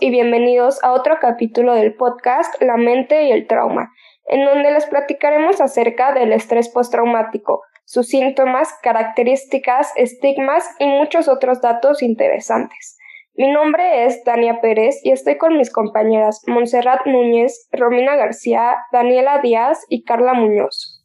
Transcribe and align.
y 0.00 0.10
bienvenidos 0.10 0.82
a 0.82 0.92
otro 0.92 1.18
capítulo 1.20 1.72
del 1.72 1.94
podcast 1.94 2.60
La 2.60 2.76
mente 2.76 3.28
y 3.28 3.30
el 3.30 3.46
trauma, 3.46 3.92
en 4.26 4.44
donde 4.44 4.72
les 4.72 4.86
platicaremos 4.86 5.60
acerca 5.60 6.12
del 6.12 6.32
estrés 6.32 6.68
postraumático, 6.68 7.60
sus 7.84 8.08
síntomas, 8.08 8.70
características, 8.82 9.92
estigmas 9.94 10.64
y 10.80 10.86
muchos 10.86 11.28
otros 11.28 11.60
datos 11.60 12.02
interesantes. 12.02 12.98
Mi 13.34 13.52
nombre 13.52 14.04
es 14.04 14.24
Dania 14.24 14.60
Pérez 14.60 14.96
y 15.04 15.12
estoy 15.12 15.38
con 15.38 15.56
mis 15.56 15.70
compañeras 15.70 16.42
Montserrat 16.48 17.06
Núñez, 17.06 17.68
Romina 17.70 18.16
García, 18.16 18.78
Daniela 18.92 19.40
Díaz 19.40 19.84
y 19.88 20.02
Carla 20.02 20.34
Muñoz. 20.34 21.04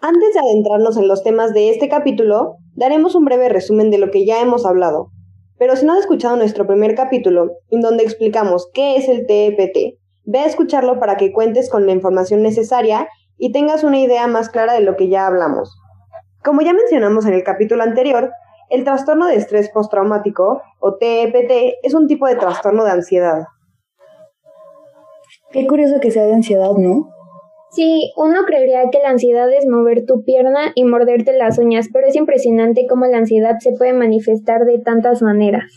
Antes 0.00 0.32
de 0.32 0.40
adentrarnos 0.40 0.96
en 0.96 1.06
los 1.06 1.22
temas 1.22 1.52
de 1.52 1.68
este 1.68 1.90
capítulo, 1.90 2.56
daremos 2.74 3.14
un 3.14 3.26
breve 3.26 3.50
resumen 3.50 3.90
de 3.90 3.98
lo 3.98 4.10
que 4.10 4.24
ya 4.24 4.40
hemos 4.40 4.64
hablado. 4.64 5.10
Pero 5.58 5.76
si 5.76 5.86
no 5.86 5.92
has 5.92 6.00
escuchado 6.00 6.36
nuestro 6.36 6.66
primer 6.66 6.94
capítulo, 6.94 7.52
en 7.70 7.80
donde 7.80 8.02
explicamos 8.02 8.70
qué 8.74 8.96
es 8.96 9.08
el 9.08 9.26
TEPT, 9.26 9.98
ve 10.24 10.38
a 10.40 10.46
escucharlo 10.46 10.98
para 10.98 11.16
que 11.16 11.32
cuentes 11.32 11.70
con 11.70 11.86
la 11.86 11.92
información 11.92 12.42
necesaria 12.42 13.08
y 13.36 13.52
tengas 13.52 13.84
una 13.84 13.98
idea 13.98 14.26
más 14.26 14.48
clara 14.50 14.74
de 14.74 14.80
lo 14.80 14.96
que 14.96 15.08
ya 15.08 15.26
hablamos. 15.26 15.76
Como 16.42 16.62
ya 16.62 16.72
mencionamos 16.72 17.26
en 17.26 17.34
el 17.34 17.44
capítulo 17.44 17.82
anterior, 17.82 18.30
el 18.70 18.84
trastorno 18.84 19.26
de 19.26 19.36
estrés 19.36 19.70
postraumático, 19.70 20.60
o 20.80 20.96
TEPT, 20.96 21.78
es 21.82 21.94
un 21.94 22.06
tipo 22.06 22.26
de 22.26 22.36
trastorno 22.36 22.84
de 22.84 22.90
ansiedad. 22.90 23.44
Qué 25.52 25.66
curioso 25.66 26.00
que 26.00 26.10
sea 26.10 26.24
de 26.24 26.34
ansiedad, 26.34 26.72
¿no? 26.76 27.13
Sí, 27.74 28.12
uno 28.16 28.44
creería 28.46 28.88
que 28.92 29.00
la 29.00 29.10
ansiedad 29.10 29.50
es 29.52 29.66
mover 29.66 30.04
tu 30.06 30.22
pierna 30.22 30.70
y 30.76 30.84
morderte 30.84 31.36
las 31.36 31.58
uñas, 31.58 31.88
pero 31.92 32.06
es 32.06 32.14
impresionante 32.14 32.86
cómo 32.88 33.06
la 33.06 33.18
ansiedad 33.18 33.56
se 33.58 33.72
puede 33.72 33.92
manifestar 33.92 34.64
de 34.64 34.78
tantas 34.78 35.22
maneras. 35.22 35.72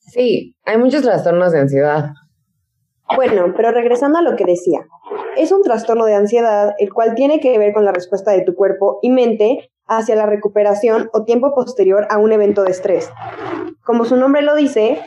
Sí, 0.00 0.54
hay 0.64 0.76
muchos 0.76 1.02
trastornos 1.02 1.52
de 1.52 1.60
ansiedad. 1.60 2.10
Bueno, 3.16 3.54
pero 3.56 3.70
regresando 3.70 4.18
a 4.18 4.22
lo 4.22 4.36
que 4.36 4.44
decía, 4.44 4.80
es 5.36 5.50
un 5.50 5.62
trastorno 5.62 6.04
de 6.04 6.14
ansiedad 6.14 6.74
el 6.78 6.92
cual 6.92 7.14
tiene 7.14 7.40
que 7.40 7.56
ver 7.58 7.72
con 7.72 7.86
la 7.86 7.92
respuesta 7.92 8.32
de 8.32 8.42
tu 8.42 8.54
cuerpo 8.54 8.98
y 9.00 9.10
mente 9.10 9.70
hacia 9.86 10.14
la 10.14 10.26
recuperación 10.26 11.08
o 11.14 11.24
tiempo 11.24 11.54
posterior 11.54 12.06
a 12.10 12.18
un 12.18 12.32
evento 12.32 12.64
de 12.64 12.72
estrés. 12.72 13.10
Como 13.82 14.04
su 14.04 14.16
nombre 14.16 14.42
lo 14.42 14.54
dice, 14.54 15.00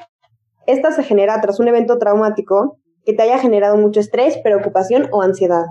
esta 0.65 0.91
se 0.91 1.03
genera 1.03 1.39
tras 1.41 1.59
un 1.59 1.67
evento 1.67 1.99
traumático 1.99 2.79
que 3.05 3.13
te 3.13 3.23
haya 3.23 3.39
generado 3.39 3.77
mucho 3.77 3.99
estrés, 3.99 4.37
preocupación 4.37 5.07
o 5.11 5.21
ansiedad. 5.21 5.65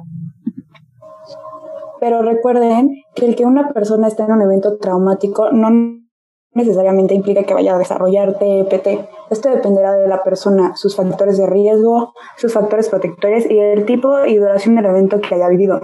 Pero 2.00 2.22
recuerden 2.22 2.91
que 3.14 3.27
el 3.27 3.36
que 3.36 3.44
una 3.44 3.72
persona 3.72 4.08
esté 4.08 4.25
en 4.25 4.33
un 4.33 4.42
evento 4.42 4.77
traumático 4.78 5.53
no 5.53 5.70
necesariamente 6.55 7.14
implica 7.14 7.44
que 7.44 7.55
vaya 7.55 7.75
a 7.75 7.78
desarrollar 7.78 8.38
TEPT. 8.38 9.08
Esto 9.30 9.50
dependerá 9.50 9.92
de 9.92 10.08
la 10.08 10.22
persona, 10.22 10.72
sus 10.77 10.97
factores 10.97 11.38
de 11.38 11.47
riesgo, 11.47 12.12
sus 12.36 12.53
factores 12.53 12.88
protectores 12.88 13.50
y 13.50 13.58
el 13.58 13.86
tipo 13.86 14.25
y 14.27 14.36
duración 14.36 14.75
del 14.77 14.86
evento 14.86 15.20
que 15.20 15.34
haya 15.34 15.48
vivido. 15.48 15.80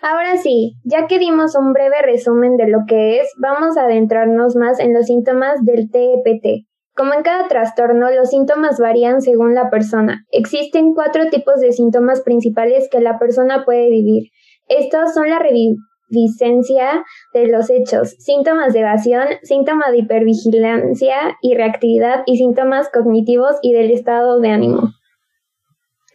Ahora 0.00 0.36
sí, 0.36 0.74
ya 0.84 1.06
que 1.06 1.18
dimos 1.18 1.56
un 1.56 1.72
breve 1.72 2.02
resumen 2.02 2.56
de 2.56 2.68
lo 2.68 2.78
que 2.86 3.20
es, 3.20 3.32
vamos 3.40 3.76
a 3.76 3.82
adentrarnos 3.82 4.54
más 4.54 4.78
en 4.78 4.94
los 4.94 5.06
síntomas 5.06 5.62
del 5.64 5.90
TEPT. 5.90 6.67
Como 6.98 7.14
en 7.14 7.22
cada 7.22 7.46
trastorno, 7.46 8.10
los 8.10 8.30
síntomas 8.30 8.80
varían 8.80 9.22
según 9.22 9.54
la 9.54 9.70
persona. 9.70 10.26
Existen 10.32 10.94
cuatro 10.94 11.30
tipos 11.30 11.60
de 11.60 11.70
síntomas 11.70 12.22
principales 12.22 12.88
que 12.90 12.98
la 12.98 13.20
persona 13.20 13.64
puede 13.64 13.88
vivir. 13.88 14.32
Estos 14.66 15.14
son 15.14 15.30
la 15.30 15.38
reviviscencia 15.38 17.04
de 17.34 17.46
los 17.46 17.70
hechos, 17.70 18.16
síntomas 18.18 18.72
de 18.72 18.80
evasión, 18.80 19.28
síntomas 19.44 19.92
de 19.92 19.98
hipervigilancia 19.98 21.36
y 21.40 21.54
reactividad 21.54 22.24
y 22.26 22.36
síntomas 22.36 22.90
cognitivos 22.90 23.54
y 23.62 23.74
del 23.74 23.92
estado 23.92 24.40
de 24.40 24.50
ánimo. 24.50 24.88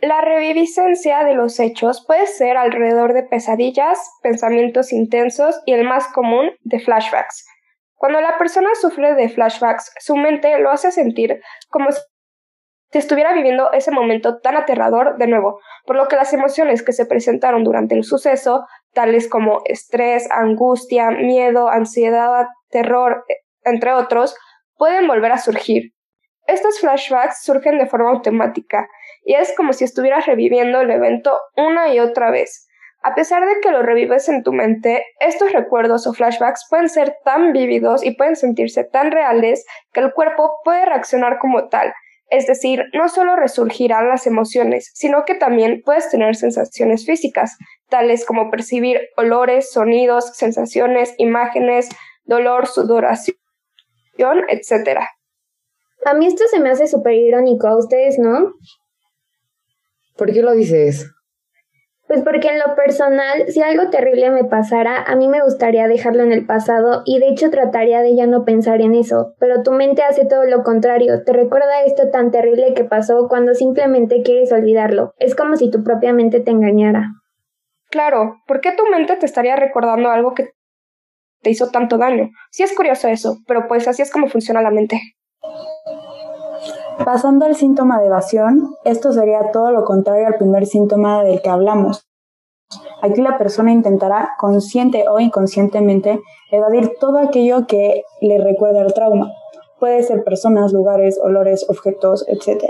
La 0.02 0.20
reviviscencia 0.20 1.24
de 1.24 1.36
los 1.36 1.62
hechos 1.62 2.04
puede 2.06 2.28
ser 2.28 2.58
alrededor 2.58 3.14
de 3.14 3.24
pesadillas, 3.24 4.00
pensamientos 4.22 4.92
intensos 4.92 5.62
y 5.66 5.72
el 5.72 5.88
más 5.88 6.10
común 6.14 6.50
de 6.66 6.82
flashbacks. 6.82 7.46
Cuando 8.04 8.20
la 8.20 8.38
persona 8.38 8.68
sufre 8.76 9.16
de 9.16 9.30
flashbacks, 9.30 9.94
su 9.98 10.18
mente 10.18 10.60
lo 10.60 10.72
hace 10.72 10.92
sentir 10.92 11.42
como 11.70 11.90
si 11.90 12.02
estuviera 12.98 13.32
viviendo 13.32 13.72
ese 13.72 13.92
momento 13.92 14.42
tan 14.42 14.58
aterrador 14.58 15.16
de 15.18 15.28
nuevo, 15.28 15.62
por 15.86 15.96
lo 15.96 16.10
que 16.10 16.18
las 16.18 16.34
emociones 16.34 16.84
que 16.84 16.92
se 16.92 17.06
presentaron 17.06 17.64
durante 17.64 17.96
el 17.96 18.04
suceso, 18.04 18.66
tales 18.92 19.30
como 19.30 19.62
estrés, 19.64 20.30
angustia, 20.32 21.12
miedo, 21.12 21.70
ansiedad, 21.70 22.48
terror, 22.70 23.24
e, 23.30 23.36
entre 23.64 23.94
otros, 23.94 24.36
pueden 24.76 25.08
volver 25.08 25.32
a 25.32 25.38
surgir. 25.38 25.94
Estos 26.46 26.82
flashbacks 26.82 27.42
surgen 27.42 27.78
de 27.78 27.88
forma 27.88 28.10
automática 28.10 28.86
y 29.24 29.36
es 29.36 29.56
como 29.56 29.72
si 29.72 29.86
estuvieras 29.86 30.26
reviviendo 30.26 30.82
el 30.82 30.92
evento 30.92 31.40
una 31.56 31.94
y 31.94 32.02
otra 32.02 32.32
vez. 32.32 32.68
A 33.04 33.16
pesar 33.16 33.46
de 33.46 33.60
que 33.62 33.70
lo 33.70 33.84
revives 33.84 34.30
en 34.30 34.44
tu 34.44 34.54
mente, 34.54 35.06
estos 35.20 35.52
recuerdos 35.52 36.08
o 36.08 36.14
flashbacks 36.14 36.66
pueden 36.70 36.88
ser 36.88 37.18
tan 37.26 37.52
vívidos 37.52 38.04
y 38.04 38.16
pueden 38.16 38.38
sentirse 38.38 38.86
tan 38.86 39.12
reales 39.12 39.66
que 39.92 40.00
el 40.00 40.14
cuerpo 40.14 40.60
puede 40.64 40.86
reaccionar 40.86 41.38
como 41.38 41.68
tal. 41.68 41.94
Es 42.30 42.48
decir, 42.48 42.86
no 42.94 43.10
solo 43.10 43.36
resurgirán 43.36 44.08
las 44.08 44.26
emociones, 44.26 44.90
sino 44.94 45.26
que 45.26 45.36
también 45.36 45.82
puedes 45.84 46.10
tener 46.10 46.38
sensaciones 46.38 47.06
físicas, 47.06 47.58
tales 47.90 48.26
como 48.26 48.50
percibir 48.50 49.02
olores, 49.18 49.70
sonidos, 49.72 50.36
sensaciones, 50.38 51.14
imágenes, 51.18 51.90
dolor, 52.24 52.68
sudoración, 52.68 53.36
etc. 54.18 55.02
A 56.06 56.14
mí 56.14 56.26
esto 56.26 56.46
se 56.50 56.62
me 56.62 56.70
hace 56.70 56.88
súper 56.88 57.16
irónico, 57.16 57.68
a 57.68 57.78
ustedes, 57.78 58.18
¿no? 58.18 58.54
¿Por 60.16 60.32
qué 60.32 60.42
lo 60.42 60.54
dices? 60.54 61.13
Pues 62.06 62.22
porque 62.22 62.50
en 62.50 62.60
lo 62.60 62.76
personal, 62.76 63.46
si 63.48 63.62
algo 63.62 63.90
terrible 63.90 64.30
me 64.30 64.44
pasara, 64.44 65.02
a 65.02 65.16
mí 65.16 65.30
me 65.30 65.42
gustaría 65.42 65.88
dejarlo 65.88 66.24
en 66.24 66.34
el 66.34 66.46
pasado 66.46 67.02
y 67.06 67.20
de 67.20 67.30
hecho 67.30 67.50
trataría 67.50 68.02
de 68.02 68.16
ya 68.16 68.28
no 68.28 68.44
pensar 68.44 68.82
en 68.82 68.94
eso, 68.94 69.34
pero 69.40 69.64
tu 69.64 69.72
mente 69.72 70.04
hace 70.04 70.26
todo 70.26 70.44
lo 70.44 70.64
contrario, 70.64 71.24
te 71.24 71.32
recuerda 71.32 71.84
esto 71.86 72.10
tan 72.12 72.30
terrible 72.30 72.74
que 72.74 72.84
pasó 72.84 73.28
cuando 73.30 73.54
simplemente 73.54 74.22
quieres 74.22 74.52
olvidarlo. 74.52 75.14
Es 75.18 75.34
como 75.34 75.56
si 75.56 75.72
tu 75.72 75.84
propia 75.84 76.14
mente 76.14 76.42
te 76.42 76.52
engañara. 76.52 77.10
Claro, 77.90 78.36
¿por 78.48 78.60
qué 78.60 78.74
tu 78.74 78.86
mente 78.88 79.16
te 79.16 79.26
estaría 79.26 79.56
recordando 79.56 80.10
algo 80.10 80.34
que 80.34 80.50
te 81.42 81.52
hizo 81.52 81.72
tanto 81.72 81.98
daño? 81.98 82.30
Sí 82.52 82.64
es 82.64 82.76
curioso 82.76 83.08
eso, 83.08 83.38
pero 83.48 83.68
pues 83.70 83.88
así 83.88 84.02
es 84.02 84.12
como 84.12 84.28
funciona 84.28 84.62
la 84.62 84.72
mente. 84.72 85.00
Pasando 87.00 87.46
al 87.46 87.56
síntoma 87.56 88.00
de 88.00 88.08
evasión, 88.08 88.76
esto 88.86 89.12
sería 89.12 89.52
todo 89.52 89.72
lo 89.72 89.84
contrario 89.84 90.28
al 90.28 90.36
primer 90.36 90.66
síntoma 90.66 91.24
del 91.24 91.42
que 91.42 91.50
hablamos. 91.50 92.08
Aquí 93.02 93.22
la 93.22 93.38
persona 93.38 93.72
intentará 93.72 94.32
consciente 94.40 95.06
o 95.10 95.20
inconscientemente 95.20 96.22
evadir 96.52 96.94
todo 97.00 97.18
aquello 97.18 97.68
que 97.68 98.04
le 98.22 98.38
recuerda 98.38 98.82
el 98.82 98.94
trauma. 98.94 99.32
Puede 99.80 100.04
ser 100.04 100.24
personas, 100.24 100.72
lugares, 100.72 101.20
olores, 101.22 101.66
objetos, 101.68 102.26
etc. 102.30 102.64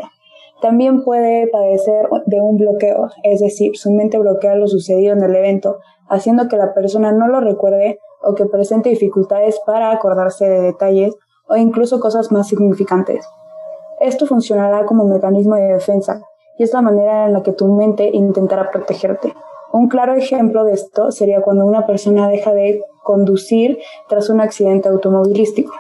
También 0.62 1.04
puede 1.04 1.48
padecer 1.48 2.08
de 2.26 2.42
un 2.42 2.58
bloqueo, 2.58 3.10
es 3.24 3.42
decir, 3.42 3.78
su 3.78 3.92
mente 3.92 4.18
bloquea 4.18 4.56
lo 4.56 4.68
sucedido 4.68 5.14
en 5.14 5.22
el 5.22 5.36
evento, 5.36 5.78
haciendo 6.08 6.48
que 6.48 6.58
la 6.58 6.74
persona 6.74 7.12
no 7.12 7.28
lo 7.28 7.40
recuerde 7.42 8.00
o 8.24 8.34
que 8.34 8.46
presente 8.46 8.90
dificultades 8.90 9.60
para 9.66 9.92
acordarse 9.92 10.50
de 10.50 10.62
detalles 10.62 11.14
o 11.48 11.58
incluso 11.58 12.00
cosas 12.00 12.32
más 12.32 12.48
significantes. 12.48 13.28
Esto 14.04 14.26
funcionará 14.26 14.86
como 14.86 15.06
mecanismo 15.06 15.56
de 15.56 15.76
defensa 15.76 16.20
y 16.58 16.64
es 16.64 16.74
la 16.74 16.82
manera 16.82 17.26
en 17.26 17.32
la 17.32 17.42
que 17.42 17.54
tu 17.54 17.74
mente 17.74 18.10
intentará 18.12 18.70
protegerte. 18.70 19.34
Un 19.72 19.88
claro 19.88 20.14
ejemplo 20.16 20.66
de 20.66 20.74
esto 20.74 21.10
sería 21.10 21.40
cuando 21.40 21.66
una 21.66 21.88
persona 21.88 22.28
deja 22.28 22.54
de 22.54 22.84
conducir 23.02 23.80
tras 24.10 24.30
un 24.30 24.42
accidente 24.42 24.90
automovilístico. 24.90 25.74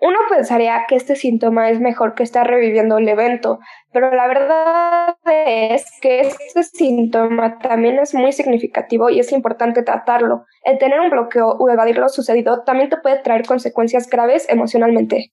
Uno 0.00 0.18
pensaría 0.28 0.84
que 0.88 0.96
este 0.96 1.14
síntoma 1.14 1.70
es 1.70 1.78
mejor 1.78 2.14
que 2.16 2.24
estar 2.24 2.44
reviviendo 2.44 2.98
el 2.98 3.08
evento, 3.08 3.60
pero 3.92 4.12
la 4.12 4.26
verdad 4.26 5.14
es 5.24 5.86
que 6.00 6.22
este 6.22 6.64
síntoma 6.64 7.60
también 7.60 8.00
es 8.00 8.14
muy 8.14 8.32
significativo 8.32 9.10
y 9.10 9.20
es 9.20 9.30
importante 9.30 9.84
tratarlo. 9.84 10.44
El 10.64 10.78
tener 10.78 10.98
un 10.98 11.10
bloqueo 11.10 11.50
o 11.50 11.70
evadir 11.70 11.98
lo 11.98 12.08
sucedido 12.08 12.64
también 12.64 12.90
te 12.90 12.96
puede 12.96 13.22
traer 13.22 13.46
consecuencias 13.46 14.10
graves 14.10 14.48
emocionalmente. 14.48 15.30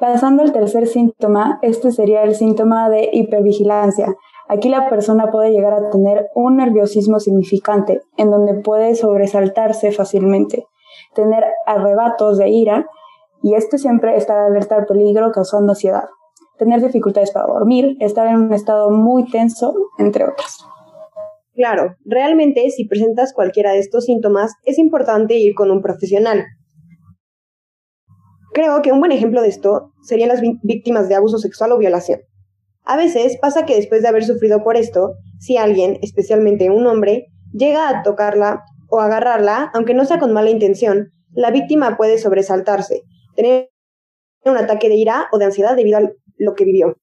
Pasando 0.00 0.42
al 0.42 0.52
tercer 0.52 0.86
síntoma, 0.86 1.58
este 1.62 1.90
sería 1.90 2.22
el 2.22 2.34
síntoma 2.34 2.90
de 2.90 3.08
hipervigilancia. 3.12 4.14
Aquí 4.46 4.68
la 4.68 4.90
persona 4.90 5.30
puede 5.30 5.50
llegar 5.50 5.72
a 5.72 5.88
tener 5.90 6.28
un 6.34 6.58
nerviosismo 6.58 7.18
significante, 7.18 8.02
en 8.18 8.30
donde 8.30 8.60
puede 8.60 8.94
sobresaltarse 8.94 9.92
fácilmente, 9.92 10.66
tener 11.14 11.44
arrebatos 11.66 12.36
de 12.36 12.50
ira, 12.50 12.86
y 13.42 13.54
este 13.54 13.78
siempre 13.78 14.16
estar 14.16 14.36
alerta 14.36 14.76
al 14.76 14.86
peligro 14.86 15.30
causando 15.32 15.72
ansiedad, 15.72 16.04
tener 16.58 16.82
dificultades 16.82 17.30
para 17.30 17.46
dormir, 17.46 17.96
estar 18.00 18.26
en 18.26 18.36
un 18.36 18.52
estado 18.52 18.90
muy 18.90 19.24
tenso, 19.30 19.74
entre 19.98 20.24
otros. 20.24 20.66
Claro, 21.54 21.94
realmente 22.04 22.68
si 22.68 22.86
presentas 22.86 23.32
cualquiera 23.32 23.72
de 23.72 23.78
estos 23.78 24.04
síntomas, 24.04 24.52
es 24.64 24.78
importante 24.78 25.38
ir 25.38 25.54
con 25.54 25.70
un 25.70 25.80
profesional, 25.80 26.44
Creo 28.56 28.80
que 28.80 28.90
un 28.90 29.00
buen 29.00 29.12
ejemplo 29.12 29.42
de 29.42 29.48
esto 29.48 29.92
serían 30.00 30.30
las 30.30 30.40
víctimas 30.40 31.10
de 31.10 31.14
abuso 31.14 31.36
sexual 31.36 31.72
o 31.72 31.78
violación. 31.78 32.20
A 32.84 32.96
veces 32.96 33.36
pasa 33.38 33.66
que 33.66 33.76
después 33.76 34.00
de 34.00 34.08
haber 34.08 34.24
sufrido 34.24 34.64
por 34.64 34.78
esto, 34.78 35.16
si 35.38 35.58
alguien, 35.58 35.98
especialmente 36.00 36.70
un 36.70 36.86
hombre, 36.86 37.26
llega 37.52 37.90
a 37.90 38.02
tocarla 38.02 38.62
o 38.88 39.00
agarrarla, 39.00 39.70
aunque 39.74 39.92
no 39.92 40.06
sea 40.06 40.18
con 40.18 40.32
mala 40.32 40.48
intención, 40.48 41.10
la 41.32 41.50
víctima 41.50 41.98
puede 41.98 42.16
sobresaltarse, 42.16 43.02
tener 43.34 43.68
un 44.46 44.56
ataque 44.56 44.88
de 44.88 44.94
ira 44.94 45.26
o 45.32 45.38
de 45.38 45.44
ansiedad 45.44 45.76
debido 45.76 45.98
a 45.98 46.10
lo 46.38 46.54
que 46.54 46.64
vivió. 46.64 46.96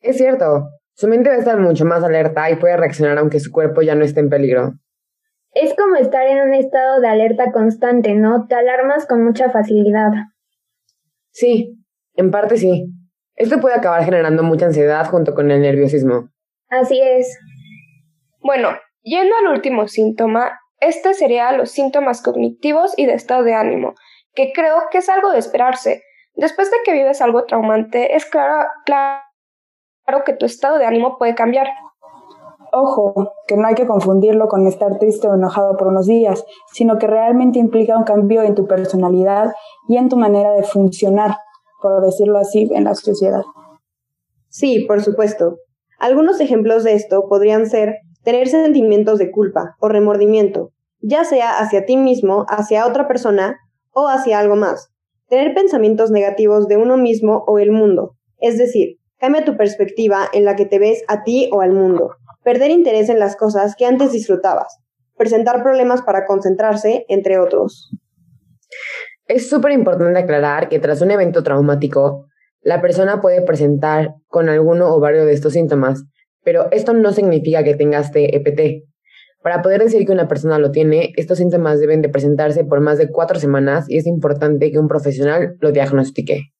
Es 0.00 0.16
cierto, 0.16 0.70
su 0.94 1.06
mente 1.06 1.28
va 1.28 1.36
a 1.36 1.38
estar 1.38 1.60
mucho 1.60 1.84
más 1.84 2.02
alerta 2.02 2.50
y 2.50 2.56
puede 2.56 2.76
reaccionar 2.76 3.18
aunque 3.18 3.38
su 3.38 3.52
cuerpo 3.52 3.82
ya 3.82 3.94
no 3.94 4.04
esté 4.04 4.18
en 4.18 4.28
peligro. 4.28 4.72
Es 5.52 5.72
como 5.74 5.94
estar 5.94 6.26
en 6.26 6.48
un 6.48 6.52
estado 6.52 7.00
de 7.00 7.06
alerta 7.06 7.52
constante, 7.52 8.16
¿no? 8.16 8.48
Te 8.48 8.56
alarmas 8.56 9.06
con 9.06 9.24
mucha 9.24 9.50
facilidad. 9.50 10.10
Sí, 11.34 11.76
en 12.14 12.30
parte 12.30 12.56
sí. 12.56 12.86
Esto 13.34 13.60
puede 13.60 13.74
acabar 13.74 14.04
generando 14.04 14.44
mucha 14.44 14.66
ansiedad 14.66 15.04
junto 15.10 15.34
con 15.34 15.50
el 15.50 15.60
nerviosismo. 15.60 16.28
Así 16.68 17.00
es. 17.02 17.36
Bueno, 18.40 18.70
yendo 19.02 19.34
al 19.36 19.48
último 19.48 19.88
síntoma, 19.88 20.60
este 20.78 21.12
sería 21.12 21.50
los 21.50 21.72
síntomas 21.72 22.22
cognitivos 22.22 22.96
y 22.96 23.06
de 23.06 23.14
estado 23.14 23.42
de 23.42 23.54
ánimo, 23.54 23.94
que 24.34 24.52
creo 24.52 24.84
que 24.92 24.98
es 24.98 25.08
algo 25.08 25.32
de 25.32 25.40
esperarse. 25.40 26.02
Después 26.34 26.70
de 26.70 26.76
que 26.84 26.92
vives 26.92 27.20
algo 27.20 27.44
traumante, 27.46 28.14
es 28.14 28.26
claro, 28.26 28.68
claro 28.86 29.22
que 30.24 30.34
tu 30.34 30.46
estado 30.46 30.78
de 30.78 30.86
ánimo 30.86 31.18
puede 31.18 31.34
cambiar. 31.34 31.66
Ojo, 32.76 33.32
que 33.46 33.56
no 33.56 33.68
hay 33.68 33.76
que 33.76 33.86
confundirlo 33.86 34.48
con 34.48 34.66
estar 34.66 34.98
triste 34.98 35.28
o 35.28 35.34
enojado 35.36 35.76
por 35.76 35.86
unos 35.86 36.06
días, 36.06 36.44
sino 36.72 36.98
que 36.98 37.06
realmente 37.06 37.60
implica 37.60 37.96
un 37.96 38.02
cambio 38.02 38.42
en 38.42 38.56
tu 38.56 38.66
personalidad 38.66 39.52
y 39.88 39.96
en 39.96 40.08
tu 40.08 40.16
manera 40.16 40.50
de 40.50 40.64
funcionar, 40.64 41.36
por 41.80 42.04
decirlo 42.04 42.36
así, 42.36 42.68
en 42.72 42.82
la 42.82 42.96
sociedad. 42.96 43.42
Sí, 44.48 44.86
por 44.88 45.02
supuesto. 45.02 45.58
Algunos 46.00 46.40
ejemplos 46.40 46.82
de 46.82 46.94
esto 46.94 47.28
podrían 47.28 47.66
ser 47.66 47.94
tener 48.24 48.48
sentimientos 48.48 49.20
de 49.20 49.30
culpa 49.30 49.76
o 49.78 49.88
remordimiento, 49.88 50.70
ya 51.00 51.22
sea 51.22 51.60
hacia 51.60 51.86
ti 51.86 51.96
mismo, 51.96 52.44
hacia 52.48 52.88
otra 52.88 53.06
persona 53.06 53.56
o 53.92 54.08
hacia 54.08 54.40
algo 54.40 54.56
más. 54.56 54.88
Tener 55.28 55.54
pensamientos 55.54 56.10
negativos 56.10 56.66
de 56.66 56.76
uno 56.76 56.96
mismo 56.96 57.44
o 57.46 57.60
el 57.60 57.70
mundo, 57.70 58.16
es 58.38 58.58
decir, 58.58 58.96
cambia 59.18 59.44
tu 59.44 59.56
perspectiva 59.56 60.26
en 60.32 60.44
la 60.44 60.56
que 60.56 60.66
te 60.66 60.80
ves 60.80 61.04
a 61.06 61.22
ti 61.22 61.48
o 61.52 61.60
al 61.60 61.70
mundo. 61.70 62.10
Perder 62.44 62.70
interés 62.70 63.08
en 63.08 63.18
las 63.18 63.36
cosas 63.36 63.74
que 63.74 63.86
antes 63.86 64.12
disfrutabas. 64.12 64.78
Presentar 65.16 65.62
problemas 65.62 66.02
para 66.02 66.26
concentrarse, 66.26 67.06
entre 67.08 67.38
otros. 67.38 67.90
Es 69.26 69.48
súper 69.48 69.72
importante 69.72 70.18
aclarar 70.18 70.68
que 70.68 70.78
tras 70.78 71.00
un 71.00 71.10
evento 71.10 71.42
traumático, 71.42 72.26
la 72.60 72.82
persona 72.82 73.22
puede 73.22 73.40
presentar 73.40 74.14
con 74.26 74.50
alguno 74.50 74.94
o 74.94 75.00
varios 75.00 75.24
de 75.24 75.32
estos 75.32 75.54
síntomas, 75.54 76.04
pero 76.42 76.70
esto 76.70 76.92
no 76.92 77.12
significa 77.12 77.64
que 77.64 77.74
tengas 77.74 78.12
TEPT. 78.12 78.84
Para 79.42 79.62
poder 79.62 79.82
decir 79.82 80.06
que 80.06 80.12
una 80.12 80.28
persona 80.28 80.58
lo 80.58 80.70
tiene, 80.70 81.12
estos 81.16 81.38
síntomas 81.38 81.80
deben 81.80 82.02
de 82.02 82.08
presentarse 82.10 82.64
por 82.64 82.80
más 82.80 82.98
de 82.98 83.10
cuatro 83.10 83.38
semanas 83.38 83.86
y 83.88 83.96
es 83.96 84.06
importante 84.06 84.70
que 84.70 84.78
un 84.78 84.88
profesional 84.88 85.56
lo 85.60 85.72
diagnostique. 85.72 86.53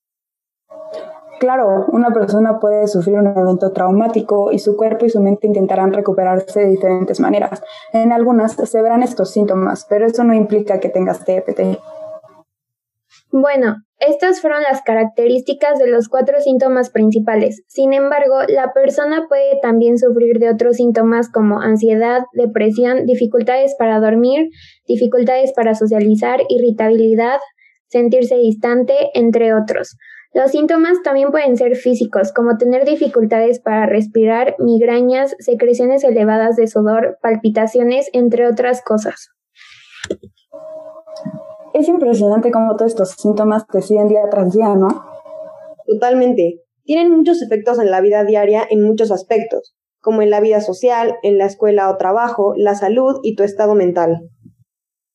Claro, 1.40 1.86
una 1.88 2.12
persona 2.12 2.60
puede 2.60 2.86
sufrir 2.86 3.18
un 3.18 3.26
evento 3.26 3.72
traumático 3.72 4.52
y 4.52 4.58
su 4.58 4.76
cuerpo 4.76 5.04
y 5.04 5.10
su 5.10 5.20
mente 5.20 5.46
intentarán 5.46 5.92
recuperarse 5.92 6.60
de 6.60 6.70
diferentes 6.70 7.20
maneras. 7.20 7.62
En 7.92 8.12
algunas 8.12 8.52
se 8.52 8.82
verán 8.82 9.02
estos 9.02 9.30
síntomas, 9.30 9.86
pero 9.88 10.06
eso 10.06 10.24
no 10.24 10.34
implica 10.34 10.80
que 10.80 10.88
tengas 10.88 11.24
TEPT. 11.24 11.78
Bueno, 13.30 13.76
estas 13.98 14.40
fueron 14.40 14.62
las 14.62 14.82
características 14.82 15.78
de 15.78 15.88
los 15.88 16.08
cuatro 16.08 16.40
síntomas 16.40 16.90
principales. 16.90 17.64
Sin 17.66 17.92
embargo, 17.92 18.36
la 18.48 18.72
persona 18.72 19.26
puede 19.28 19.58
también 19.60 19.98
sufrir 19.98 20.38
de 20.38 20.50
otros 20.50 20.76
síntomas 20.76 21.30
como 21.32 21.60
ansiedad, 21.60 22.22
depresión, 22.32 23.06
dificultades 23.06 23.74
para 23.76 23.98
dormir, 23.98 24.50
dificultades 24.86 25.52
para 25.52 25.74
socializar, 25.74 26.40
irritabilidad, 26.48 27.40
sentirse 27.88 28.36
distante, 28.36 28.94
entre 29.14 29.52
otros. 29.52 29.96
Los 30.34 30.50
síntomas 30.50 31.00
también 31.04 31.30
pueden 31.30 31.56
ser 31.56 31.76
físicos, 31.76 32.32
como 32.32 32.56
tener 32.58 32.84
dificultades 32.84 33.60
para 33.60 33.86
respirar, 33.86 34.56
migrañas, 34.58 35.36
secreciones 35.38 36.02
elevadas 36.02 36.56
de 36.56 36.66
sudor, 36.66 37.18
palpitaciones, 37.22 38.10
entre 38.12 38.48
otras 38.48 38.82
cosas. 38.82 39.30
Es 41.72 41.86
impresionante 41.86 42.50
cómo 42.50 42.74
todos 42.74 42.90
estos 42.90 43.10
síntomas 43.12 43.64
te 43.68 43.80
siguen 43.80 44.08
día 44.08 44.28
tras 44.28 44.52
día, 44.52 44.74
¿no? 44.74 44.88
Totalmente. 45.86 46.62
Tienen 46.82 47.12
muchos 47.12 47.40
efectos 47.40 47.78
en 47.78 47.92
la 47.92 48.00
vida 48.00 48.24
diaria 48.24 48.66
en 48.68 48.82
muchos 48.82 49.12
aspectos, 49.12 49.76
como 50.00 50.20
en 50.20 50.30
la 50.30 50.40
vida 50.40 50.60
social, 50.60 51.14
en 51.22 51.38
la 51.38 51.46
escuela 51.46 51.88
o 51.88 51.96
trabajo, 51.96 52.54
la 52.56 52.74
salud 52.74 53.20
y 53.22 53.36
tu 53.36 53.44
estado 53.44 53.76
mental. 53.76 54.28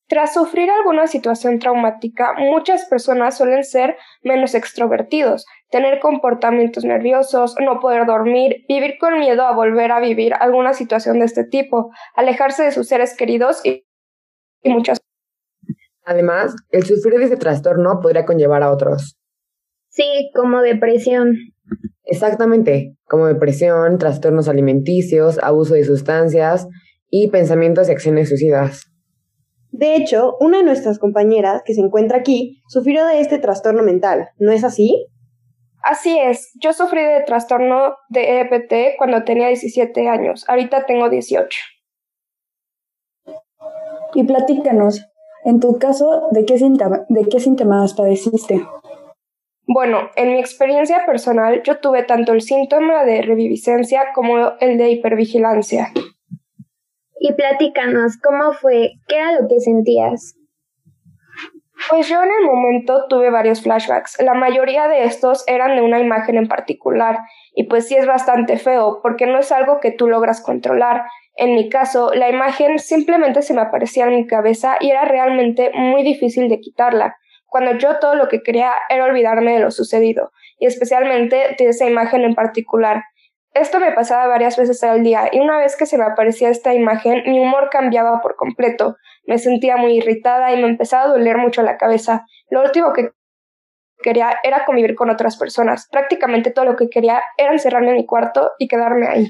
Tras 0.09 0.33
sufrir 0.33 0.71
alguna 0.71 1.05
situación 1.05 1.59
traumática, 1.59 2.33
muchas 2.33 2.85
personas 2.85 3.37
suelen 3.37 3.63
ser 3.63 3.95
menos 4.23 4.55
extrovertidos, 4.55 5.45
tener 5.69 5.99
comportamientos 5.99 6.83
nerviosos, 6.83 7.55
no 7.63 7.79
poder 7.79 8.07
dormir, 8.07 8.65
vivir 8.67 8.95
con 8.99 9.19
miedo 9.19 9.43
a 9.43 9.53
volver 9.53 9.91
a 9.91 9.99
vivir 9.99 10.33
alguna 10.33 10.73
situación 10.73 11.19
de 11.19 11.25
este 11.25 11.43
tipo, 11.43 11.91
alejarse 12.15 12.63
de 12.63 12.71
sus 12.71 12.87
seres 12.87 13.15
queridos 13.15 13.63
y, 13.63 13.85
y 14.63 14.69
muchas 14.69 14.97
Además, 16.03 16.55
el 16.71 16.87
sufrir 16.87 17.19
de 17.19 17.25
ese 17.25 17.37
trastorno 17.37 17.99
podría 18.01 18.25
conllevar 18.25 18.63
a 18.63 18.71
otros. 18.71 19.15
Sí, 19.89 20.31
como 20.33 20.61
depresión. 20.61 21.35
Exactamente, 22.03 22.95
como 23.05 23.27
depresión, 23.27 23.99
trastornos 23.99 24.47
alimenticios, 24.47 25.37
abuso 25.37 25.75
de 25.75 25.83
sustancias 25.83 26.67
y 27.11 27.29
pensamientos 27.29 27.89
y 27.89 27.91
acciones 27.91 28.29
suicidas. 28.29 28.89
De 29.71 29.95
hecho, 29.95 30.35
una 30.39 30.57
de 30.57 30.63
nuestras 30.63 30.99
compañeras 30.99 31.61
que 31.63 31.73
se 31.73 31.81
encuentra 31.81 32.17
aquí 32.17 32.61
sufrió 32.67 33.05
de 33.05 33.19
este 33.19 33.37
trastorno 33.37 33.83
mental, 33.83 34.29
¿no 34.37 34.51
es 34.51 34.63
así? 34.63 35.07
Así 35.83 36.17
es, 36.19 36.51
yo 36.61 36.73
sufrí 36.73 37.01
de 37.01 37.21
trastorno 37.21 37.95
de 38.09 38.41
EPT 38.41 38.97
cuando 38.97 39.23
tenía 39.23 39.47
17 39.47 40.09
años, 40.09 40.43
ahorita 40.49 40.85
tengo 40.85 41.09
18. 41.09 41.59
Y 44.15 44.23
platícanos, 44.23 45.05
en 45.45 45.59
tu 45.59 45.77
caso, 45.77 46.27
¿de 46.31 46.45
qué, 46.45 46.55
de 46.55 47.29
qué 47.29 47.39
síntomas 47.39 47.93
padeciste? 47.93 48.61
Bueno, 49.71 50.09
en 50.15 50.33
mi 50.33 50.39
experiencia 50.39 51.05
personal, 51.05 51.61
yo 51.63 51.79
tuve 51.79 52.03
tanto 52.03 52.33
el 52.33 52.41
síntoma 52.41 53.05
de 53.05 53.21
reviviscencia 53.21 54.07
como 54.15 54.57
el 54.59 54.79
de 54.79 54.89
hipervigilancia. 54.89 55.93
Y 57.29 57.33
platícanos, 57.33 58.17
¿cómo 58.23 58.53
fue? 58.53 58.93
¿Qué 59.07 59.17
era 59.17 59.33
lo 59.33 59.47
que 59.47 59.59
sentías? 59.59 60.35
Pues 61.91 62.09
yo 62.09 62.23
en 62.23 62.29
el 62.39 62.45
momento 62.45 63.05
tuve 63.07 63.29
varios 63.29 63.61
flashbacks. 63.61 64.19
La 64.19 64.33
mayoría 64.33 64.87
de 64.87 65.03
estos 65.03 65.43
eran 65.47 65.75
de 65.75 65.83
una 65.83 65.99
imagen 65.99 66.37
en 66.37 66.47
particular, 66.47 67.19
y 67.53 67.65
pues 67.65 67.87
sí 67.87 67.95
es 67.95 68.07
bastante 68.07 68.57
feo, 68.57 68.99
porque 69.03 69.27
no 69.27 69.37
es 69.37 69.51
algo 69.51 69.79
que 69.79 69.91
tú 69.91 70.07
logras 70.07 70.41
controlar. 70.41 71.03
En 71.35 71.53
mi 71.53 71.69
caso, 71.69 72.11
la 72.15 72.29
imagen 72.29 72.79
simplemente 72.79 73.43
se 73.43 73.53
me 73.53 73.61
aparecía 73.61 74.05
en 74.05 74.15
mi 74.15 74.25
cabeza 74.25 74.77
y 74.79 74.89
era 74.89 75.05
realmente 75.05 75.69
muy 75.75 76.01
difícil 76.01 76.49
de 76.49 76.59
quitarla, 76.59 77.15
cuando 77.45 77.77
yo 77.77 77.99
todo 77.99 78.15
lo 78.15 78.27
que 78.27 78.41
quería 78.41 78.71
era 78.89 79.05
olvidarme 79.05 79.53
de 79.53 79.59
lo 79.59 79.69
sucedido, 79.69 80.31
y 80.57 80.65
especialmente 80.65 81.55
de 81.59 81.65
esa 81.67 81.85
imagen 81.85 82.23
en 82.23 82.33
particular. 82.33 83.03
Esto 83.59 83.79
me 83.79 83.91
pasaba 83.91 84.27
varias 84.27 84.55
veces 84.57 84.81
al 84.83 85.03
día, 85.03 85.29
y 85.31 85.39
una 85.39 85.57
vez 85.57 85.75
que 85.75 85.85
se 85.85 85.97
me 85.97 86.05
aparecía 86.05 86.49
esta 86.49 86.73
imagen, 86.73 87.23
mi 87.25 87.39
humor 87.39 87.69
cambiaba 87.69 88.21
por 88.21 88.35
completo. 88.37 88.95
Me 89.27 89.37
sentía 89.37 89.75
muy 89.75 89.97
irritada 89.97 90.53
y 90.53 90.61
me 90.61 90.69
empezaba 90.69 91.03
a 91.03 91.07
doler 91.09 91.37
mucho 91.37 91.61
la 91.61 91.77
cabeza. 91.77 92.25
Lo 92.49 92.61
último 92.61 92.93
que 92.93 93.09
quería 94.01 94.35
era 94.43 94.63
convivir 94.65 94.95
con 94.95 95.09
otras 95.09 95.37
personas. 95.37 95.89
Prácticamente 95.91 96.51
todo 96.51 96.65
lo 96.65 96.75
que 96.77 96.89
quería 96.89 97.21
era 97.37 97.51
encerrarme 97.51 97.89
en 97.89 97.95
mi 97.97 98.05
cuarto 98.05 98.51
y 98.59 98.69
quedarme 98.69 99.07
ahí. 99.07 99.27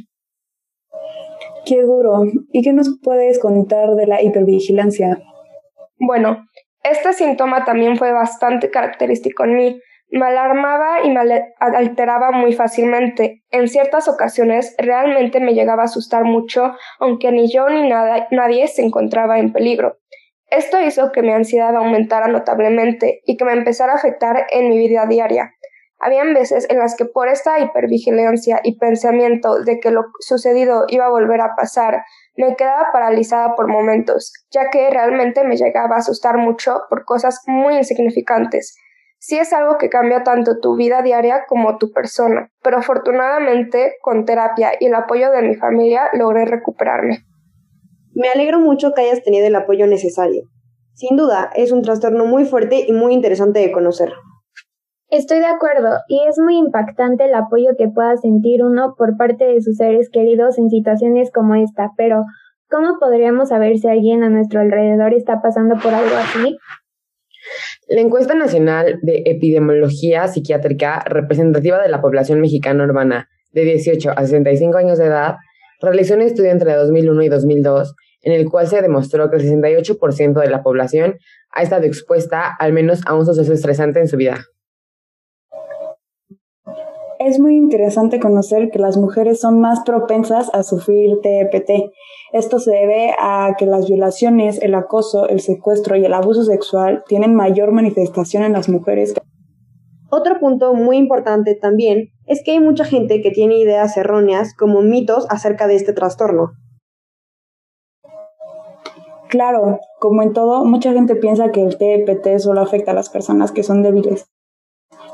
Qué 1.66 1.82
duro. 1.82 2.24
¿Y 2.52 2.62
qué 2.62 2.72
nos 2.72 3.00
puedes 3.02 3.40
contar 3.40 3.96
de 3.96 4.06
la 4.06 4.22
hipervigilancia? 4.22 5.18
Bueno, 5.98 6.46
este 6.84 7.14
síntoma 7.14 7.66
también 7.66 7.98
fue 7.98 8.12
bastante 8.12 8.70
característico 8.70 9.44
en 9.44 9.56
mí. 9.56 9.82
Me 10.12 10.26
alarmaba 10.26 11.04
y 11.04 11.12
me 11.12 11.20
alteraba 11.60 12.32
muy 12.32 12.54
fácilmente. 12.54 13.44
En 13.52 13.68
ciertas 13.68 14.08
ocasiones 14.08 14.76
realmente 14.80 15.40
me 15.40 15.54
llegaba 15.54 15.84
a 15.84 15.86
asustar 15.86 16.24
mucho, 16.24 16.74
aunque 17.00 17.32
ni 17.32 17.52
yo 17.52 17.70
ni 17.70 17.88
nadie 17.88 18.68
se 18.68 18.82
encontraba 18.82 19.38
en 19.38 19.54
peligro. 19.54 19.98
Esto 20.50 20.82
hizo 20.82 21.12
que 21.12 21.22
mi 21.22 21.32
ansiedad 21.32 21.76
aumentara 21.76 22.28
notablemente 22.28 23.22
y 23.24 23.38
que 23.38 23.46
me 23.46 23.54
empezara 23.54 23.94
a 23.94 23.98
afectar 23.98 24.48
en 24.50 24.70
mi 24.70 24.80
vida 24.80 25.06
diaria. 25.06 25.54
Habían 26.00 26.34
veces 26.34 26.66
en 26.70 26.80
las 26.80 26.96
que 26.96 27.06
por 27.06 27.28
esta 27.28 27.60
hipervigilancia 27.60 28.62
y 28.64 28.80
pensamiento 28.80 29.62
de 29.62 29.80
que 29.80 29.92
lo 29.92 30.06
sucedido 30.20 30.86
iba 30.88 31.06
a 31.06 31.10
volver 31.10 31.42
a 31.42 31.56
pasar, 31.56 32.04
me 32.36 32.56
quedaba 32.56 32.88
paralizada 32.94 33.54
por 33.56 33.68
momentos, 33.68 34.34
ya 34.50 34.70
que 34.70 34.90
realmente 34.90 35.44
me 35.44 35.58
llegaba 35.58 35.98
a 35.98 36.00
asustar 36.00 36.38
mucho 36.38 36.82
por 36.90 37.04
cosas 37.04 37.42
muy 37.46 37.76
insignificantes. 37.76 38.76
Sí 39.22 39.38
es 39.38 39.52
algo 39.52 39.78
que 39.78 39.90
cambia 39.90 40.24
tanto 40.24 40.60
tu 40.60 40.78
vida 40.78 41.02
diaria 41.02 41.44
como 41.46 41.78
tu 41.78 41.92
persona, 41.92 42.50
pero 42.64 42.78
afortunadamente 42.78 43.96
con 44.02 44.24
terapia 44.24 44.72
y 44.80 44.86
el 44.86 44.96
apoyo 44.96 45.30
de 45.32 45.42
mi 45.42 45.56
familia 45.56 46.04
logré 46.14 46.46
recuperarme. 46.46 47.20
Me 48.14 48.30
alegro 48.30 48.60
mucho 48.60 48.94
que 48.94 49.02
hayas 49.02 49.22
tenido 49.22 49.46
el 49.46 49.56
apoyo 49.56 49.88
necesario. 49.88 50.44
Sin 50.94 51.18
duda, 51.18 51.50
es 51.54 51.74
un 51.74 51.82
trastorno 51.82 52.26
muy 52.26 52.46
fuerte 52.46 52.86
y 52.88 52.94
muy 52.94 53.14
interesante 53.14 53.60
de 53.60 53.74
conocer. 53.74 54.14
Estoy 55.10 55.40
de 55.40 55.48
acuerdo, 55.48 55.98
y 56.08 56.22
es 56.28 56.38
muy 56.40 56.58
impactante 56.58 57.26
el 57.26 57.34
apoyo 57.34 57.72
que 57.78 57.90
pueda 57.90 58.16
sentir 58.16 58.64
uno 58.64 58.96
por 58.98 59.18
parte 59.18 59.44
de 59.46 59.62
sus 59.62 59.78
seres 59.78 60.10
queridos 60.12 60.58
en 60.58 60.70
situaciones 60.70 61.30
como 61.32 61.56
esta, 61.56 61.92
pero 61.98 62.24
¿cómo 62.70 63.00
podríamos 63.00 63.50
saber 63.50 63.78
si 63.80 63.88
alguien 63.88 64.24
a 64.24 64.30
nuestro 64.30 64.62
alrededor 64.62 65.14
está 65.14 65.42
pasando 65.42 65.76
por 65.76 65.94
algo 65.94 66.16
así? 66.16 66.58
La 67.90 68.02
encuesta 68.02 68.36
nacional 68.36 69.00
de 69.02 69.24
epidemiología 69.26 70.28
psiquiátrica 70.28 71.00
representativa 71.08 71.82
de 71.82 71.90
la 71.90 72.02
población 72.02 72.40
mexicana 72.40 72.84
urbana 72.84 73.30
de 73.52 73.64
18 73.64 74.12
a 74.16 74.28
65 74.28 74.78
años 74.78 75.00
de 75.00 75.06
edad 75.06 75.38
realizó 75.82 76.14
un 76.14 76.22
estudio 76.22 76.52
entre 76.52 76.76
2001 76.76 77.24
y 77.24 77.30
2002 77.30 77.96
en 78.22 78.34
el 78.34 78.48
cual 78.48 78.68
se 78.68 78.84
demostró 78.84 79.32
que 79.32 79.38
el 79.38 79.44
68% 79.44 80.40
de 80.40 80.50
la 80.52 80.62
población 80.62 81.18
ha 81.50 81.64
estado 81.64 81.86
expuesta 81.86 82.56
al 82.60 82.74
menos 82.74 83.02
a 83.08 83.16
un 83.16 83.26
suceso 83.26 83.54
estresante 83.54 84.00
en 84.00 84.08
su 84.08 84.18
vida. 84.18 84.46
Es 87.22 87.38
muy 87.38 87.58
interesante 87.58 88.18
conocer 88.22 88.70
que 88.72 88.80
las 88.80 88.96
mujeres 88.96 89.42
son 89.42 89.60
más 89.60 89.82
propensas 89.82 90.50
a 90.54 90.64
sufrir 90.64 91.20
TEPT. 91.22 91.92
Esto 92.32 92.60
se 92.60 92.72
debe 92.72 93.14
a 93.20 93.56
que 93.58 93.66
las 93.66 93.90
violaciones, 93.90 94.62
el 94.62 94.74
acoso, 94.74 95.28
el 95.28 95.42
secuestro 95.42 95.98
y 95.98 96.06
el 96.06 96.14
abuso 96.14 96.46
sexual 96.46 97.04
tienen 97.10 97.36
mayor 97.36 97.74
manifestación 97.74 98.44
en 98.44 98.54
las 98.54 98.70
mujeres. 98.70 99.16
Otro 100.10 100.40
punto 100.40 100.74
muy 100.74 100.96
importante 100.96 101.56
también 101.56 102.08
es 102.26 102.42
que 102.42 102.52
hay 102.52 102.62
mucha 102.62 102.86
gente 102.86 103.22
que 103.22 103.32
tiene 103.32 103.60
ideas 103.60 103.98
erróneas 103.98 104.56
como 104.56 104.82
mitos 104.82 105.28
acerca 105.30 105.68
de 105.68 105.76
este 105.76 105.92
trastorno. 105.92 106.54
Claro, 109.28 109.80
como 110.00 110.24
en 110.24 110.32
todo, 110.32 110.64
mucha 110.64 110.94
gente 110.94 111.18
piensa 111.18 111.52
que 111.52 111.64
el 111.64 111.78
TEPT 111.78 112.38
solo 112.38 112.62
afecta 112.62 112.92
a 112.92 112.96
las 112.96 113.10
personas 113.10 113.52
que 113.52 113.64
son 113.64 113.84
débiles 113.84 114.30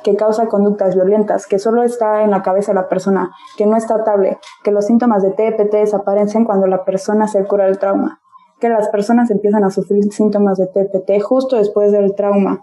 que 0.05 0.15
causa 0.15 0.45
conductas 0.45 0.93
violentas, 0.93 1.47
que 1.47 1.57
solo 1.57 1.81
está 1.81 2.23
en 2.23 2.29
la 2.29 2.43
cabeza 2.43 2.71
de 2.71 2.75
la 2.75 2.87
persona, 2.87 3.31
que 3.57 3.65
no 3.65 3.75
es 3.75 3.87
tratable, 3.87 4.37
que 4.63 4.71
los 4.71 4.85
síntomas 4.85 5.23
de 5.23 5.31
TPT 5.31 5.73
desaparecen 5.73 6.45
cuando 6.45 6.67
la 6.67 6.85
persona 6.85 7.27
se 7.27 7.43
cura 7.45 7.67
el 7.67 7.79
trauma, 7.79 8.21
que 8.59 8.69
las 8.69 8.87
personas 8.89 9.31
empiezan 9.31 9.63
a 9.63 9.71
sufrir 9.71 10.03
síntomas 10.13 10.59
de 10.59 10.67
TPT 10.67 11.23
justo 11.23 11.55
después 11.55 11.91
del 11.91 12.13
trauma 12.13 12.61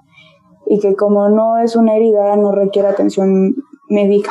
y 0.67 0.79
que 0.79 0.95
como 0.95 1.29
no 1.31 1.59
es 1.59 1.75
una 1.75 1.97
herida 1.97 2.37
no 2.37 2.53
requiere 2.53 2.87
atención 2.87 3.57
médica. 3.89 4.31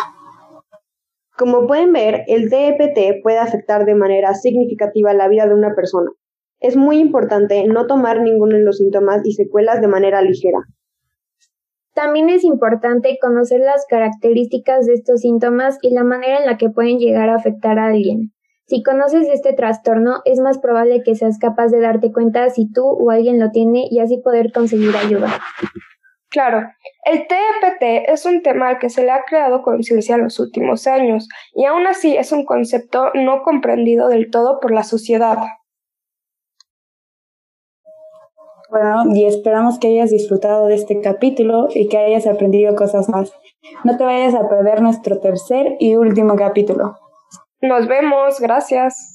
Como 1.38 1.68
pueden 1.68 1.92
ver, 1.92 2.24
el 2.28 2.50
TPT 2.50 3.22
puede 3.24 3.40
afectar 3.40 3.84
de 3.84 3.96
manera 3.96 4.34
significativa 4.36 5.14
la 5.14 5.28
vida 5.28 5.48
de 5.48 5.54
una 5.54 5.76
persona. 5.76 6.10
Es 6.62 6.78
muy 6.78 7.00
importante 7.00 7.66
no 7.68 7.88
tomar 7.88 8.22
ninguno 8.22 8.56
de 8.56 8.64
los 8.64 8.78
síntomas 8.78 9.20
y 9.26 9.34
secuelas 9.34 9.82
de 9.82 9.90
manera 9.90 10.22
ligera. 10.22 10.60
También 11.94 12.30
es 12.30 12.44
importante 12.44 13.18
conocer 13.22 13.60
las 13.60 13.86
características 13.88 14.86
de 14.86 14.94
estos 14.94 15.22
síntomas 15.22 15.78
y 15.82 15.94
la 15.94 16.04
manera 16.04 16.40
en 16.40 16.46
la 16.46 16.58
que 16.58 16.70
pueden 16.70 17.00
llegar 17.00 17.30
a 17.30 17.36
afectar 17.36 17.80
a 17.80 17.88
alguien. 17.88 18.32
Si 18.68 18.84
conoces 18.84 19.28
este 19.28 19.52
trastorno, 19.52 20.22
es 20.24 20.40
más 20.40 20.58
probable 20.58 21.04
que 21.04 21.16
seas 21.16 21.38
capaz 21.40 21.68
de 21.68 21.82
darte 21.82 22.14
cuenta 22.14 22.50
si 22.50 22.72
tú 22.72 22.86
o 22.86 23.12
alguien 23.12 23.40
lo 23.40 23.52
tiene 23.52 23.86
y 23.90 24.00
así 24.00 24.18
poder 24.24 24.54
conseguir 24.54 24.96
ayuda. 24.96 25.28
Claro, 26.30 26.62
el 27.04 27.28
TEPT 27.28 28.08
es 28.08 28.26
un 28.26 28.42
tema 28.42 28.70
al 28.70 28.80
que 28.80 28.90
se 28.90 29.04
le 29.04 29.12
ha 29.12 29.24
creado 29.28 29.62
conciencia 29.62 30.16
en 30.16 30.24
los 30.24 30.40
últimos 30.40 30.88
años 30.88 31.28
y 31.54 31.66
aún 31.66 31.86
así 31.86 32.16
es 32.16 32.32
un 32.32 32.46
concepto 32.46 33.12
no 33.14 33.42
comprendido 33.44 34.08
del 34.08 34.30
todo 34.32 34.62
por 34.62 34.72
la 34.72 34.84
sociedad. 34.84 35.40
Bueno, 38.72 39.04
y 39.14 39.26
esperamos 39.26 39.80
que 39.80 39.90
hayas 39.90 40.12
disfrutado 40.12 40.68
de 40.68 40.76
este 40.76 41.02
capítulo 41.02 41.68
y 41.76 41.90
que 41.90 41.98
hayas 41.98 42.26
aprendido 42.26 42.74
cosas 42.74 43.10
más. 43.10 43.34
No 43.84 43.98
te 43.98 44.06
vayas 44.06 44.34
a 44.34 44.48
perder 44.48 44.82
nuestro 44.82 45.20
tercer 45.20 45.76
y 45.78 45.96
último 45.98 46.38
capítulo. 46.38 46.98
Nos 47.62 47.86
vemos, 47.88 48.40
gracias. 48.40 49.11